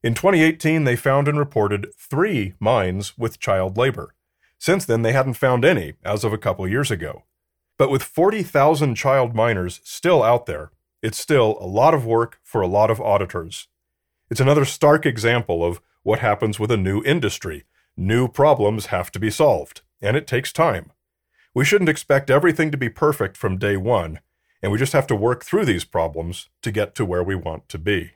In 0.02 0.12
2018, 0.12 0.84
they 0.84 0.96
found 0.96 1.28
and 1.28 1.38
reported 1.38 1.87
three 1.96 2.52
mines 2.61 3.16
with 3.16 3.40
child 3.40 3.78
labor. 3.78 4.14
Since 4.58 4.84
then, 4.84 5.00
they 5.00 5.12
hadn't 5.12 5.34
found 5.34 5.64
any, 5.64 5.94
as 6.04 6.25
of 6.25 6.32
a 6.32 6.38
couple 6.38 6.68
years 6.68 6.90
ago. 6.90 7.22
But 7.78 7.90
with 7.90 8.02
40,000 8.02 8.96
child 8.96 9.34
miners 9.34 9.80
still 9.82 10.22
out 10.22 10.46
there, 10.46 10.72
it's 11.02 11.18
still 11.18 11.59
a 11.61 11.66
lot 11.66 11.94
of 11.94 12.06
work 12.06 12.38
for 12.44 12.61
a 12.61 12.68
lot 12.68 12.90
of 12.90 13.00
auditors. 13.00 13.66
It's 14.30 14.40
another 14.40 14.64
stark 14.64 15.04
example 15.04 15.64
of 15.64 15.80
what 16.04 16.21
happens 16.21 16.61
with 16.61 16.71
a 16.71 16.76
new 16.76 17.02
industry. 17.02 17.64
New 17.97 18.28
problems 18.28 18.87
have 18.87 19.11
to 19.12 19.18
be 19.18 19.30
solved, 19.30 19.82
and 20.00 20.16
it 20.16 20.26
takes 20.26 20.52
time. 20.52 20.92
We 21.54 21.64
shouldn't 21.64 21.90
expect 21.90 22.30
everything 22.30 22.71
to 22.71 22.78
be 22.78 22.88
perfect 22.88 23.37
from 23.37 23.59
day 23.59 23.76
one, 23.76 24.21
and 24.62 24.71
we 24.71 24.78
just 24.78 24.94
have 24.94 25.06
to 25.09 25.16
work 25.16 25.44
through 25.44 25.66
these 25.66 25.85
problems 25.85 26.49
to 26.62 26.71
get 26.71 26.94
to 26.94 27.04
where 27.04 27.23
we 27.23 27.35
want 27.35 27.68
to 27.68 27.78
be. 27.78 28.12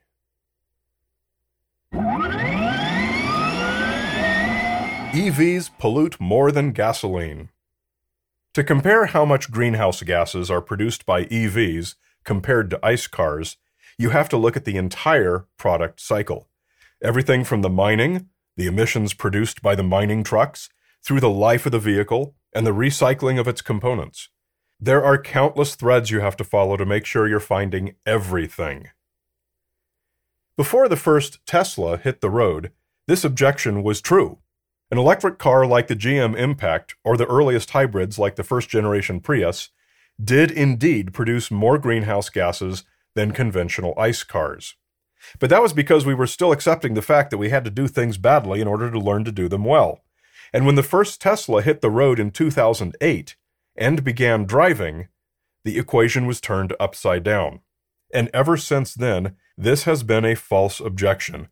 EVs 5.13 5.71
pollute 5.79 6.21
more 6.21 6.53
than 6.53 6.73
gasoline. 6.73 7.49
To 8.55 8.65
compare 8.65 9.07
how 9.07 9.25
much 9.25 9.51
greenhouse 9.51 10.03
gases 10.03 10.51
are 10.51 10.63
produced 10.63 11.05
by 11.05 11.25
EVs 11.25 11.95
compared 12.27 12.69
to 12.69 12.85
ICE 12.85 13.07
cars, 13.07 13.57
you 13.97 14.11
have 14.11 14.29
to 14.29 14.37
look 14.37 14.57
at 14.57 14.67
the 14.67 14.77
entire 14.77 15.47
product 15.57 16.01
cycle. 16.01 16.49
Everything 17.03 17.45
from 17.45 17.63
the 17.63 17.71
mining, 17.71 18.29
the 18.57 18.67
emissions 18.67 19.15
produced 19.15 19.63
by 19.63 19.75
the 19.75 19.83
mining 19.83 20.23
trucks, 20.23 20.69
through 21.03 21.21
the 21.21 21.31
life 21.31 21.65
of 21.65 21.73
the 21.73 21.79
vehicle, 21.79 22.35
and 22.55 22.67
the 22.67 22.75
recycling 22.75 23.39
of 23.39 23.49
its 23.49 23.63
components. 23.63 24.29
There 24.79 25.05
are 25.05 25.17
countless 25.17 25.75
threads 25.75 26.11
you 26.11 26.21
have 26.21 26.37
to 26.37 26.45
follow 26.45 26.77
to 26.77 26.85
make 26.85 27.07
sure 27.07 27.27
you're 27.29 27.41
finding 27.41 27.95
everything. 28.05 28.89
Before 30.57 30.89
the 30.89 30.97
first 30.97 31.45
Tesla 31.47 31.97
hit 31.97 32.21
the 32.21 32.31
road, 32.31 32.73
this 33.07 33.25
objection 33.25 33.83
was 33.83 34.01
true. 34.01 34.39
An 34.91 34.99
electric 34.99 35.39
car 35.39 35.67
like 35.67 35.87
the 35.87 35.97
GM 35.97 36.37
Impact, 36.37 36.97
or 37.05 37.17
the 37.17 37.27
earliest 37.27 37.71
hybrids 37.71 38.19
like 38.19 38.37
the 38.37 38.45
first 38.45 38.69
generation 38.69 39.21
Prius, 39.21 39.71
did 40.23 40.51
indeed 40.51 41.13
produce 41.13 41.51
more 41.51 41.79
greenhouse 41.79 42.29
gases 42.29 42.85
than 43.15 43.33
conventional 43.33 43.95
ICE 43.99 44.23
cars. 44.25 44.75
But 45.39 45.51
that 45.51 45.63
was 45.63 45.73
because 45.73 46.07
we 46.07 46.15
were 46.15 46.27
still 46.27 46.53
accepting 46.53 46.95
the 46.95 47.03
fact 47.03 47.31
that 47.31 47.39
we 47.39 47.51
had 47.51 47.65
to 47.65 47.71
do 47.71 47.89
things 47.89 48.19
badly 48.19 48.61
in 48.61 48.69
order 48.69 48.91
to 48.91 48.99
learn 48.99 49.25
to 49.25 49.33
do 49.33 49.49
them 49.49 49.65
well. 49.65 50.03
And 50.53 50.65
when 50.65 50.77
the 50.77 50.83
first 50.83 51.21
Tesla 51.21 51.63
hit 51.63 51.81
the 51.81 51.91
road 51.91 52.19
in 52.19 52.31
2008 52.31 53.37
and 53.77 54.05
began 54.05 54.45
driving, 54.45 55.09
the 55.65 55.79
equation 55.79 56.27
was 56.27 56.41
turned 56.41 56.75
upside 56.79 57.25
down. 57.25 57.61
And 58.15 58.31
ever 58.33 58.57
since 58.57 58.95
then, 58.95 59.37
this 59.59 59.85
has 59.85 60.03
been 60.03 60.25
a 60.25 60.37
false 60.37 60.81
objection. 60.81 61.49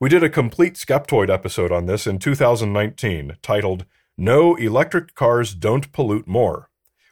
We 0.00 0.08
did 0.08 0.22
a 0.22 0.30
complete 0.30 0.74
Skeptoid 0.74 1.28
episode 1.28 1.72
on 1.72 1.86
this 1.86 2.06
in 2.06 2.18
2019 2.18 3.36
titled 3.42 3.84
No 4.16 4.54
Electric 4.54 5.14
Cars 5.14 5.54
Don't 5.54 5.92
Pollute 5.92 6.26
More, 6.26 6.67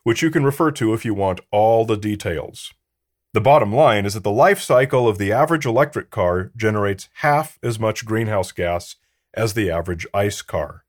which 0.06 0.22
you 0.22 0.30
can 0.30 0.44
refer 0.44 0.70
to 0.70 0.94
if 0.94 1.04
you 1.04 1.12
want 1.12 1.40
all 1.50 1.84
the 1.84 1.96
details. 1.96 2.72
The 3.34 3.40
bottom 3.40 3.74
line 3.74 4.06
is 4.06 4.14
that 4.14 4.22
the 4.22 4.30
life 4.30 4.60
cycle 4.60 5.08
of 5.08 5.18
the 5.18 5.32
average 5.32 5.66
electric 5.66 6.12
car 6.12 6.52
generates 6.56 7.08
half 7.14 7.58
as 7.60 7.80
much 7.80 8.06
greenhouse 8.06 8.52
gas 8.52 8.94
as 9.34 9.54
the 9.54 9.68
average 9.68 10.06
ICE 10.14 10.42
car. 10.42 10.84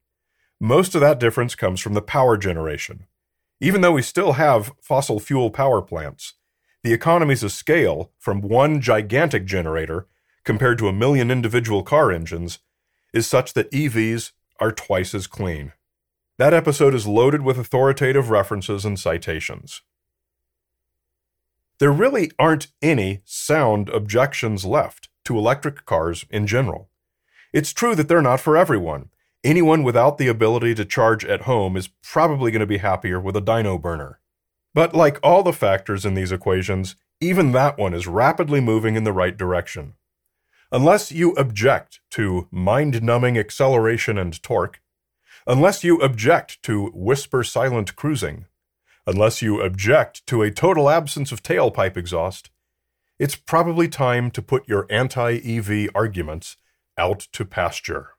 Most 0.62 0.94
of 0.94 1.02
that 1.02 1.20
difference 1.20 1.56
comes 1.56 1.80
from 1.80 1.96
the 1.96 2.02
power 2.04 2.38
generation. 2.38 3.08
Even 3.60 3.82
though 3.82 3.94
we 3.94 4.04
still 4.04 4.34
have 4.34 4.72
fossil 4.84 5.20
fuel 5.20 5.50
power 5.50 5.82
plants, 5.82 6.36
the 6.84 6.94
economies 6.94 7.42
of 7.42 7.52
scale 7.52 8.12
from 8.20 8.40
one 8.40 8.82
gigantic 8.82 9.46
generator 9.46 10.06
compared 10.44 10.78
to 10.78 10.88
a 10.88 10.94
million 10.94 11.32
individual 11.32 11.82
car 11.82 12.12
engines 12.12 12.60
is 13.16 13.26
such 13.26 13.56
that 13.56 13.72
EVs 13.72 14.34
are 14.60 14.72
twice 14.72 15.16
as 15.16 15.26
clean. 15.26 15.74
That 16.38 16.54
episode 16.54 16.94
is 16.94 17.08
loaded 17.08 17.42
with 17.42 17.58
authoritative 17.58 18.30
references 18.30 18.86
and 18.86 19.00
citations. 19.00 19.82
There 21.80 21.92
really 21.92 22.32
aren't 22.38 22.68
any 22.82 23.22
sound 23.26 23.90
objections 23.90 24.64
left 24.64 25.10
to 25.26 25.38
electric 25.38 25.86
cars 25.86 26.26
in 26.30 26.46
general. 26.46 26.90
It's 27.54 27.74
true 27.74 27.96
that 27.96 28.08
they're 28.08 28.22
not 28.22 28.40
for 28.40 28.56
everyone. 28.56 29.10
Anyone 29.44 29.82
without 29.82 30.18
the 30.18 30.28
ability 30.28 30.76
to 30.76 30.86
charge 30.86 31.26
at 31.26 31.44
home 31.44 31.76
is 31.76 31.90
probably 32.04 32.52
going 32.52 32.60
to 32.60 32.66
be 32.68 32.78
happier 32.78 33.20
with 33.20 33.36
a 33.36 33.42
dino 33.42 33.78
burner. 33.78 34.20
But 34.74 34.94
like 34.94 35.20
all 35.24 35.42
the 35.42 35.54
factors 35.54 36.06
in 36.06 36.14
these 36.14 36.32
equations, 36.32 36.96
even 37.20 37.52
that 37.54 37.80
one 37.80 37.96
is 37.96 38.06
rapidly 38.06 38.62
moving 38.62 38.96
in 38.96 39.06
the 39.06 39.14
right 39.14 39.36
direction. 39.36 39.94
Unless 40.72 41.12
you 41.12 41.32
object 41.32 42.00
to 42.12 42.48
mind 42.52 43.02
numbing 43.02 43.38
acceleration 43.38 44.18
and 44.18 44.42
torque, 44.44 44.82
unless 45.48 45.84
you 45.84 45.98
object 46.02 46.62
to 46.64 46.92
whisper 46.94 47.42
silent 47.44 47.96
cruising, 47.96 48.46
unless 49.08 49.42
you 49.42 49.62
object 49.62 50.28
to 50.28 50.42
a 50.42 50.52
total 50.52 50.90
absence 50.90 51.32
of 51.32 51.42
tailpipe 51.42 51.96
exhaust, 51.96 52.52
it's 53.18 53.38
probably 53.38 53.88
time 53.88 54.30
to 54.30 54.42
put 54.42 54.68
your 54.68 54.86
anti 54.90 55.38
EV 55.38 55.90
arguments 55.96 56.58
out 56.98 57.22
to 57.32 57.46
pasture. 57.46 58.10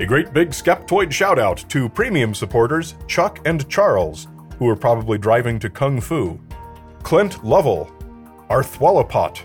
A 0.00 0.06
great 0.06 0.32
big 0.32 0.50
Skeptoid 0.50 1.10
shout 1.10 1.38
out 1.38 1.64
to 1.70 1.88
premium 1.88 2.34
supporters 2.34 2.96
Chuck 3.06 3.40
and 3.46 3.68
Charles, 3.68 4.28
who 4.58 4.68
are 4.68 4.76
probably 4.76 5.16
driving 5.16 5.58
to 5.60 5.70
Kung 5.70 6.00
Fu 6.00 6.38
Clint 7.02 7.42
Lovell, 7.44 7.90
Arthwallapot, 8.50 9.40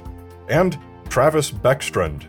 and 0.50 0.78
Travis 1.18 1.50
Beckstrand. 1.50 2.26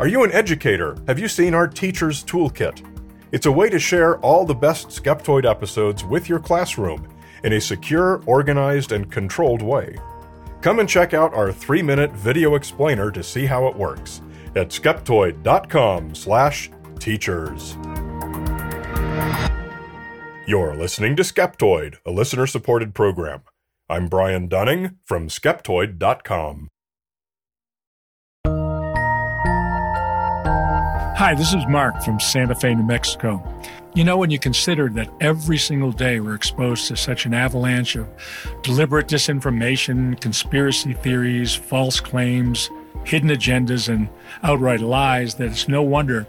Are 0.00 0.08
you 0.08 0.24
an 0.24 0.32
educator? 0.32 0.96
Have 1.06 1.18
you 1.18 1.28
seen 1.28 1.52
our 1.52 1.68
Teacher's 1.68 2.24
Toolkit? 2.24 2.82
It's 3.32 3.44
a 3.44 3.52
way 3.52 3.68
to 3.68 3.78
share 3.78 4.16
all 4.20 4.46
the 4.46 4.54
best 4.54 4.88
Skeptoid 4.88 5.44
episodes 5.44 6.04
with 6.04 6.26
your 6.26 6.38
classroom 6.38 7.06
in 7.44 7.52
a 7.52 7.60
secure, 7.60 8.22
organized, 8.24 8.92
and 8.92 9.12
controlled 9.12 9.60
way. 9.60 9.94
Come 10.62 10.78
and 10.78 10.88
check 10.88 11.12
out 11.12 11.34
our 11.34 11.52
three-minute 11.52 12.12
video 12.12 12.54
explainer 12.54 13.10
to 13.10 13.22
see 13.22 13.44
how 13.44 13.66
it 13.66 13.76
works 13.76 14.22
at 14.56 14.70
skeptoid.com 14.70 16.14
slash 16.14 16.70
teachers. 16.98 17.76
You're 20.46 20.74
listening 20.74 21.14
to 21.16 21.22
Skeptoid, 21.22 21.96
a 22.06 22.10
listener-supported 22.10 22.94
program. 22.94 23.42
I'm 23.86 24.08
Brian 24.08 24.48
Dunning 24.48 24.96
from 25.04 25.28
Skeptoid.com. 25.28 26.70
Hi, 31.18 31.34
this 31.34 31.52
is 31.52 31.66
Mark 31.66 32.00
from 32.04 32.20
Santa 32.20 32.54
Fe, 32.54 32.76
New 32.76 32.84
Mexico. 32.84 33.42
You 33.92 34.04
know, 34.04 34.16
when 34.16 34.30
you 34.30 34.38
consider 34.38 34.88
that 34.90 35.10
every 35.20 35.58
single 35.58 35.90
day 35.90 36.20
we're 36.20 36.36
exposed 36.36 36.86
to 36.86 36.96
such 36.96 37.26
an 37.26 37.34
avalanche 37.34 37.96
of 37.96 38.06
deliberate 38.62 39.08
disinformation, 39.08 40.20
conspiracy 40.20 40.92
theories, 40.92 41.56
false 41.56 41.98
claims, 41.98 42.70
hidden 43.02 43.30
agendas, 43.30 43.88
and 43.92 44.08
outright 44.44 44.78
lies, 44.78 45.34
that 45.34 45.50
it's 45.50 45.66
no 45.66 45.82
wonder 45.82 46.24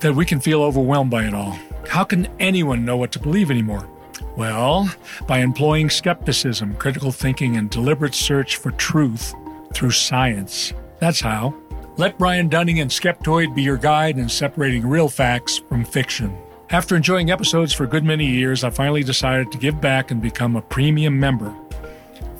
that 0.00 0.16
we 0.16 0.26
can 0.26 0.40
feel 0.40 0.64
overwhelmed 0.64 1.12
by 1.12 1.22
it 1.22 1.32
all. 1.32 1.56
How 1.88 2.02
can 2.02 2.26
anyone 2.40 2.84
know 2.84 2.96
what 2.96 3.12
to 3.12 3.20
believe 3.20 3.48
anymore? 3.48 3.88
Well, 4.36 4.92
by 5.28 5.38
employing 5.38 5.88
skepticism, 5.88 6.74
critical 6.78 7.12
thinking, 7.12 7.56
and 7.56 7.70
deliberate 7.70 8.16
search 8.16 8.56
for 8.56 8.72
truth 8.72 9.36
through 9.72 9.92
science. 9.92 10.72
That's 10.98 11.20
how. 11.20 11.54
Let 11.96 12.18
Brian 12.18 12.48
Dunning 12.48 12.80
and 12.80 12.90
Skeptoid 12.90 13.54
be 13.54 13.62
your 13.62 13.76
guide 13.76 14.18
in 14.18 14.28
separating 14.28 14.84
real 14.84 15.08
facts 15.08 15.58
from 15.58 15.84
fiction. 15.84 16.36
After 16.70 16.96
enjoying 16.96 17.30
episodes 17.30 17.72
for 17.72 17.84
a 17.84 17.86
good 17.86 18.02
many 18.02 18.26
years, 18.26 18.64
I 18.64 18.70
finally 18.70 19.04
decided 19.04 19.52
to 19.52 19.58
give 19.58 19.80
back 19.80 20.10
and 20.10 20.20
become 20.20 20.56
a 20.56 20.62
premium 20.62 21.20
member. 21.20 21.54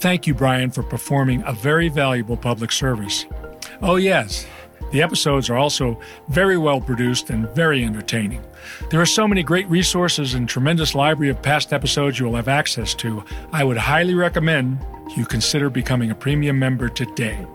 Thank 0.01 0.27
you, 0.27 0.35
Brian, 0.35 0.73
for 0.73 0.83
performing 0.83 1.45
a 1.47 1.53
very 1.53 1.89
valuable 1.89 2.37
public 2.37 2.73
service. 2.73 3.27
Oh, 3.81 3.95
yes, 3.95 4.45
the 4.91 5.03
episodes 5.03 5.49
are 5.49 5.57
also 5.57 6.01
very 6.27 6.59
well 6.59 6.81
produced 6.81 7.31
and 7.31 7.49
very 7.51 7.85
entertaining. 7.85 8.43
There 8.91 9.01
are 9.01 9.07
so 9.07 9.29
many 9.29 9.45
great 9.45 9.69
resources 9.69 10.35
and 10.35 10.49
tremendous 10.49 10.97
library 10.97 11.31
of 11.31 11.41
past 11.43 11.73
episodes 11.73 12.19
you 12.19 12.27
will 12.27 12.35
have 12.35 12.49
access 12.49 12.93
to. 12.95 13.25
I 13.53 13.63
would 13.63 13.77
highly 13.77 14.15
recommend 14.15 14.85
you 15.17 15.25
consider 15.25 15.71
becoming 15.71 16.11
a 16.11 16.15
premium 16.17 16.59
member 16.59 16.89
today. 16.89 17.47